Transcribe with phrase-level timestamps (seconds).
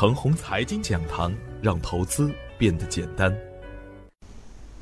[0.00, 1.30] 程红财经讲堂，
[1.60, 3.30] 让投资变得简单。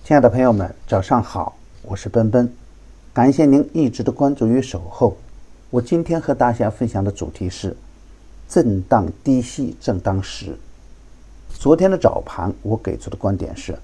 [0.04, 2.48] 亲爱的朋友们，早上好，我是奔奔，
[3.12, 5.16] 感谢您一直的关注与守候。
[5.70, 7.76] 我今天和大家分享的主题是
[8.48, 10.56] 震荡低吸正当时。
[11.48, 13.76] 昨天的早盘，我给出的观点是，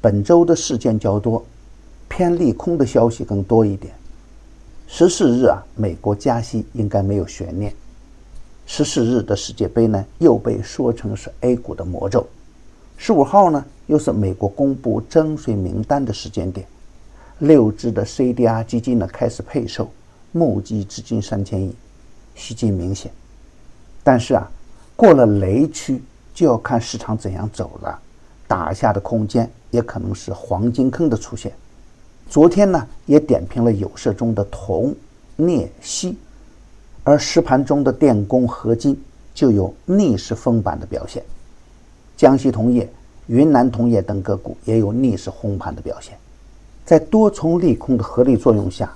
[0.00, 1.46] 本周的事件较多，
[2.08, 3.94] 偏利空的消息更多一点。
[4.88, 7.72] 十四日啊，美国加息应该没有悬念。
[8.66, 12.26] 十四日的世界杯呢，又被说成是 A 股的魔咒。
[12.96, 16.66] 十五号呢，又是美国公布征税名单的时间点，
[17.40, 19.90] 六只的 CDR 基金呢开始配售，
[20.32, 21.74] 募集资金三千亿，
[22.34, 23.12] 吸金明显。
[24.02, 24.50] 但是啊，
[24.96, 26.02] 过了雷区
[26.32, 27.98] 就要看市场怎样走了，
[28.48, 31.52] 打下的空间也可能是黄金坑的出现。
[32.30, 34.94] 昨天呢，也点评了有色中的铜、
[35.36, 36.16] 镍、锡。
[37.04, 38.98] 而实盘中的电工合金
[39.34, 41.22] 就有逆势封板的表现，
[42.16, 42.90] 江西铜业、
[43.26, 46.16] 云南铜业等个股也有逆势红盘的表现。
[46.82, 48.90] 在多重利空的合力作用下，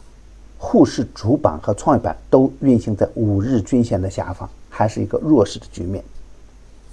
[0.58, 6.02] 沪市主板和创业板都运行在五日均线的下方，还是一个弱势的局面。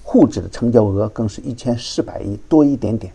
[0.04, 3.12] 沪指的成交额更是一千四百亿多一点点，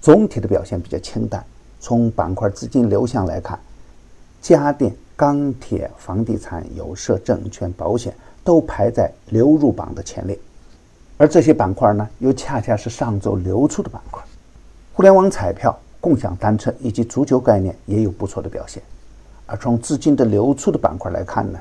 [0.00, 1.44] 总体的表现比较清淡。
[1.80, 3.58] 从板块资金流向来看，
[4.40, 4.94] 家电。
[5.20, 10.38] 钢铁、房地产、有色、证券、保险都排在流入榜的前列，
[11.18, 14.22] 而这些板块呢，又恰恰是上周流出的板块。
[14.94, 18.82] 互联网彩票、共享单车以及足球概念也有不错的表现。
[19.44, 21.60] 而从资金的流出的板块来看呢，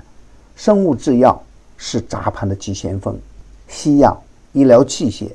[0.56, 1.44] 生物制药
[1.76, 3.20] 是砸盘的急先锋，
[3.68, 4.18] 西药、
[4.54, 5.30] 医疗器械、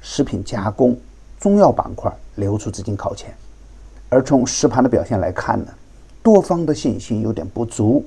[0.00, 0.98] 食品加工、
[1.38, 3.30] 中药板块流出资金靠前。
[4.08, 5.66] 而从实盘的表现来看呢？
[6.22, 8.04] 多方的信心有点不足，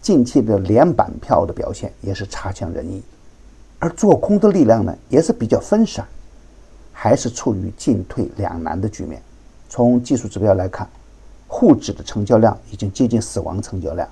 [0.00, 3.02] 近期的连板票的表现也是差强人意，
[3.80, 6.06] 而做空的力量呢也是比较分散，
[6.92, 9.20] 还是处于进退两难的局面。
[9.68, 10.88] 从技术指标来看，
[11.48, 14.08] 沪指的成交量已经接近死亡成交量，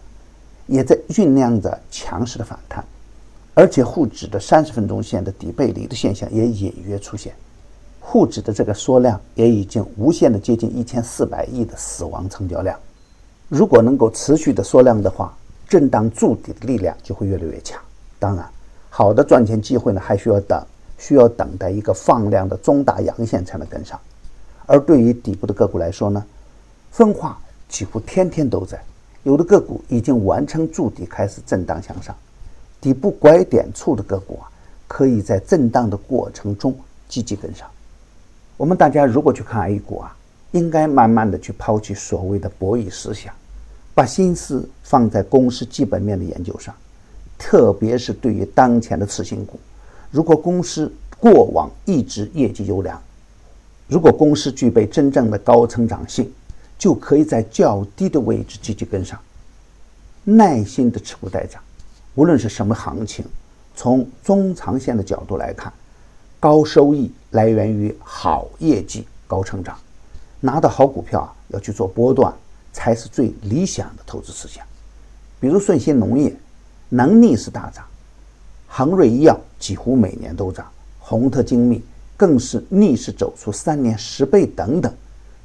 [0.66, 2.84] 也在酝酿着强势的反弹，
[3.54, 7.32] 而且沪指的三十分钟线的底背离的现象也隐约出现，
[8.00, 12.76] 沪指的这个缩量也已经无限的接近一千四百亿的死亡成交量。
[13.48, 15.34] 如果能够持续的缩量的话，
[15.66, 17.80] 震荡筑底的力量就会越来越强。
[18.18, 18.46] 当然，
[18.90, 20.62] 好的赚钱机会呢，还需要等，
[20.98, 23.98] 需要等待一个放量的中大阳线才能跟上。
[24.66, 26.22] 而对于底部的个股来说呢，
[26.90, 27.38] 分化
[27.70, 28.78] 几乎天天都在，
[29.22, 32.14] 有的个股已经完成筑底，开始震荡向上。
[32.82, 34.50] 底部拐点处的个股啊，
[34.86, 36.76] 可以在震荡的过程中
[37.08, 37.66] 积极跟上。
[38.58, 40.14] 我们大家如果去看 A 股啊。
[40.52, 43.34] 应该慢慢的去抛弃所谓的博弈思想，
[43.94, 46.74] 把心思放在公司基本面的研究上，
[47.36, 49.60] 特别是对于当前的次新股，
[50.10, 52.98] 如果公司过往一直业绩优良，
[53.86, 56.32] 如果公司具备真正的高成长性，
[56.78, 59.18] 就可以在较低的位置积极跟上，
[60.24, 61.60] 耐心的持股待涨。
[62.14, 63.24] 无论是什么行情，
[63.76, 65.72] 从中长线的角度来看，
[66.40, 69.76] 高收益来源于好业绩、高成长。
[70.40, 72.32] 拿到好股票啊，要去做波段，
[72.72, 74.64] 才是最理想的投资思想。
[75.40, 76.34] 比如顺鑫农业，
[76.88, 77.84] 能逆势大涨；
[78.68, 80.64] 恒瑞医药几乎每年都涨；
[80.98, 81.82] 宏特精密
[82.16, 84.92] 更是逆势走出三年十倍等等，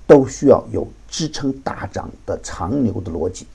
[0.06, 3.48] 都需要有支撑大涨的长牛的逻辑。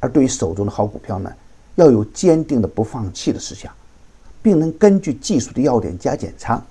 [0.00, 1.32] 而对于手中的好股票呢，
[1.76, 3.72] 要有坚定的不放弃的思想，
[4.42, 6.62] 并能根据技术的要点加减仓。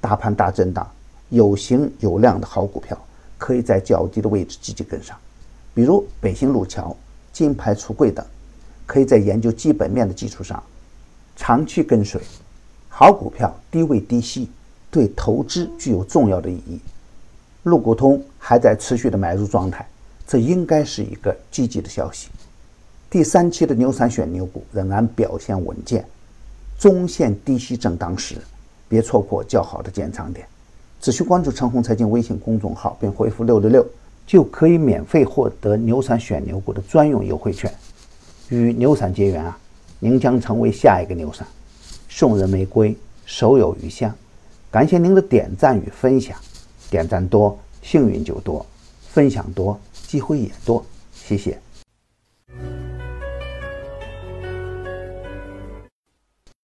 [0.00, 0.90] 大盘大震荡，
[1.28, 2.98] 有形有量的好股票。
[3.44, 5.14] 可以在较低的位置积极跟上，
[5.74, 6.96] 比如北新路桥、
[7.30, 8.24] 金牌橱柜等，
[8.86, 10.62] 可以在研究基本面的基础上
[11.36, 12.18] 长期跟随
[12.88, 14.48] 好股票，低位低吸，
[14.90, 16.80] 对投资具有重要的意义。
[17.64, 19.86] 陆股通还在持续的买入状态，
[20.26, 22.30] 这应该是一个积极的消息。
[23.10, 26.02] 第三期的牛散选牛股仍然表现稳健，
[26.78, 28.36] 中线低吸正当时，
[28.88, 30.48] 别错过较好的建仓点。
[31.04, 33.86] 只需关注“长虹财经”微信公众号，并回复“六六六”，
[34.26, 37.70] 就可以免费获得牛散选牛股的专用优惠券。
[38.48, 39.58] 与牛散结缘啊，
[39.98, 41.46] 您将成为下一个牛散。
[42.08, 42.96] 送人玫瑰，
[43.26, 44.10] 手有余香。
[44.70, 46.38] 感谢您的点赞与分享，
[46.88, 48.64] 点赞多，幸运就多；
[49.06, 50.82] 分享多，机会也多。
[51.12, 51.60] 谢谢。